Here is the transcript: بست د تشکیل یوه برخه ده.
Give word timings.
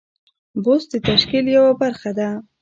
بست 0.63 0.87
د 0.93 0.95
تشکیل 1.09 1.45
یوه 1.57 1.71
برخه 1.81 2.11
ده. 2.17 2.29